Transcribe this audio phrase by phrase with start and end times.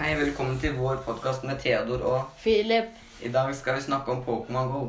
[0.00, 2.94] Hei, velkommen til vår podkast med Theodor og Philip.
[3.20, 4.80] I dag skal vi snakke om Pokémon GO.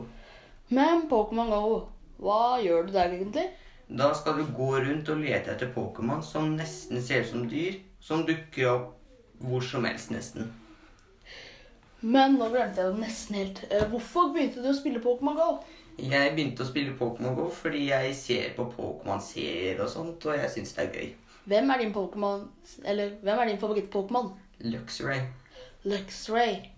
[0.71, 1.82] Men Pokémon Go,
[2.23, 3.43] hva gjør du der egentlig?
[3.92, 7.75] Da skal du gå rundt og lete etter Pokémon som nesten ser ut som dyr,
[8.00, 8.93] som dukker opp
[9.42, 10.47] hvor som helst, nesten.
[12.02, 13.59] Men nå glemte jeg det nesten helt.
[13.70, 15.50] Eh, Hvorfor begynte du å spille Pokémon Go?
[16.00, 20.54] Jeg begynte å spille Pokémon GO fordi jeg ser på Pokémon-serier og sånt, og jeg
[20.56, 21.12] syns det er gøy.
[21.51, 22.43] Hvem er din Pokémon
[22.86, 24.32] Eller hvem er din favoritt-Pokémon?
[24.64, 25.21] Luxray.
[25.83, 26.70] Luxray.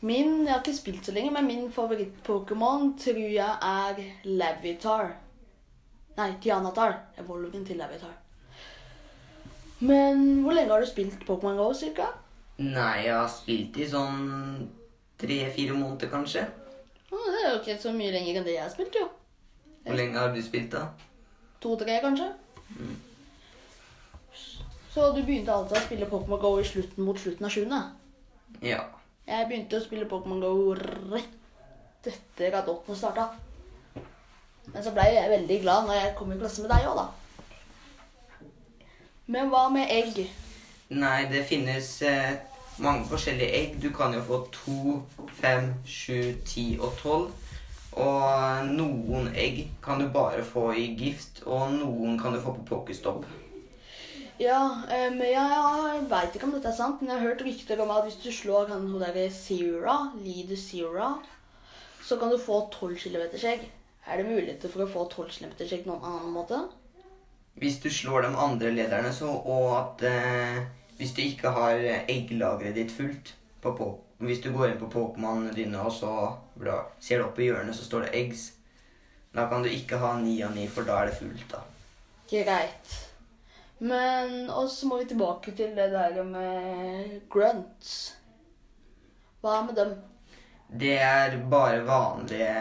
[0.00, 5.16] Min Jeg har ikke spilt så lenge, men min favoritt-Pokémon tror jeg er Lavitar.
[6.16, 6.98] Nei, Tianatar.
[7.18, 8.14] Evolven til Lavitar.
[9.80, 12.06] Men hvor lenge har du spilt Pokémon Go, cirka?
[12.58, 14.68] Nei, jeg har spilt i sånn
[15.20, 16.46] tre-fire måneder, kanskje.
[17.10, 19.08] Det er jo ikke så mye lenger enn det jeg har spilt, jo.
[19.84, 20.86] Hvor lenge har du spilt, da?
[21.60, 22.30] To-tre, kanskje.
[24.96, 27.82] Så du begynte altså å spille Pokémon Go i slutten mot slutten av sjuende?
[28.64, 28.78] Ja.
[29.28, 33.26] Jeg begynte å spille Pokémon Go rett etter at åttende starta.
[34.70, 38.48] Men så ble jeg veldig glad når jeg kom i klasse med deg òg, da.
[39.36, 40.24] Men hva med egg?
[40.96, 42.32] Nei, det finnes eh,
[42.80, 43.78] mange forskjellige egg.
[43.82, 45.00] Du kan jo få to,
[45.42, 47.56] fem, sju, ti og tolv.
[48.00, 52.70] Og noen egg kan du bare få i gift, og noen kan du få på
[52.72, 53.28] Pokéstop.
[54.36, 57.80] Ja, um, men jeg, veit ikke om dette er sant, men jeg har hørt rykter
[57.80, 61.14] om at hvis du slår han hun derre Zera, Leader Zera,
[62.04, 63.64] så kan du få 12 km skjegg.
[64.06, 66.60] Er det muligheter for å få 12 km egg noen annen måte?
[67.56, 70.60] Hvis du slår de andre lederne, så, og at eh,
[71.00, 73.32] hvis du ikke har egglageret ditt fullt
[73.64, 76.12] på, på, Hvis du går inn på Pokémonene dine, og så
[76.56, 78.46] bla, ser du opp i hjørnet, så står det eggs.
[79.36, 81.60] Da kan du ikke ha ni av ni, for da er det fullt, da.
[82.30, 82.94] Greit.
[83.78, 88.16] Men og så må vi tilbake til det der med grunts.
[89.42, 89.96] Hva er med dem?
[90.66, 92.54] Det er bare vanlige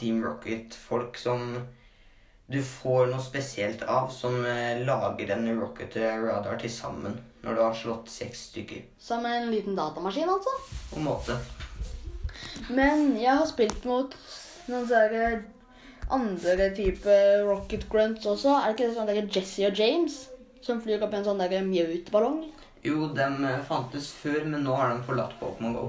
[0.00, 1.52] Team Rocket-folk som
[2.46, 7.62] du får noe spesielt av, som eh, lager en rocket radar til sammen når du
[7.62, 8.84] har slått seks stykker.
[8.98, 10.54] Som en liten datamaskin, altså?
[10.90, 11.36] På en måte.
[12.70, 14.14] Men jeg har spilt mot
[14.70, 15.28] noen sånne
[16.10, 18.54] andre type rocket grunts også.
[18.56, 20.24] Er det ikke sånn der Jesse og James
[20.64, 22.42] som flyr opp i en sånn der Mjøt-ballong?
[22.86, 25.86] Jo, de eh, fantes før, men nå har de forlatt Pokémon GO.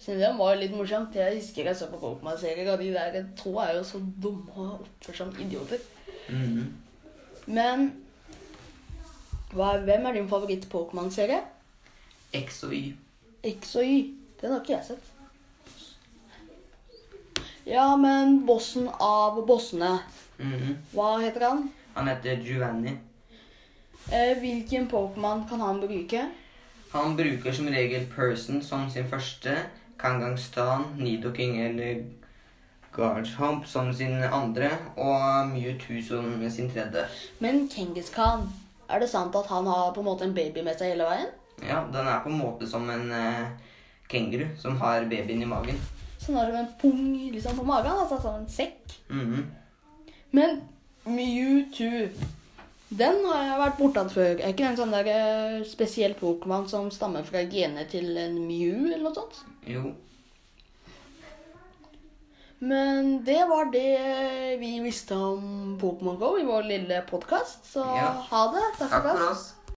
[0.00, 1.14] Så det var litt morsomt.
[1.16, 4.78] Jeg husker jeg så på Pokémon-serier, og de der to er jo så dumme og
[4.78, 5.82] oppfører seg som idioter.
[6.30, 6.70] Mhm.
[7.50, 7.90] Men
[9.52, 11.42] hva, hvem er din favoritt-Pokémon-serie?
[12.40, 12.94] X og Y.
[13.50, 14.00] X og Y.
[14.40, 15.06] Den har ikke jeg sett.
[17.68, 19.98] Ja, men bossen av bossene.
[20.38, 20.78] Mhm.
[20.94, 21.66] Hva heter han?
[21.94, 22.96] Han heter Giovanni.
[24.08, 26.28] Eh, hvilken Pokémon kan han bruke?
[26.92, 29.56] Han bruker som regel Person som sin første,
[29.98, 32.04] Kangangstan, Nidoking eller
[32.92, 37.04] Guardhump som sin andre, og Mewtwo som sin tredje.
[37.38, 38.48] Men Genghis Khan,
[38.90, 41.30] er det sant at han har på en måte en baby med seg hele veien?
[41.62, 43.46] Ja, den er på en måte som en eh,
[44.10, 45.78] kenguru som har babyen i magen.
[46.18, 48.98] Sånn har som en pung liksom på magen, altså som en sekk.
[49.08, 49.46] Mhm.
[50.34, 50.60] Men
[51.06, 52.08] Mewtwo,
[52.90, 54.32] den har jeg vært bortatt før.
[54.40, 58.38] Er ikke det en sånn der eh, spesiell Pokémon som stammer fra genet til en
[58.46, 59.42] Mew eller noe sånt?
[59.70, 59.92] Jo.
[62.60, 67.64] Men det var det vi visste om Pokémon GO i vår lille podkast.
[67.72, 68.10] Så Ja.
[68.30, 68.64] ha det.
[68.78, 69.38] Takk Takk for for oss.
[69.38, 69.54] oss.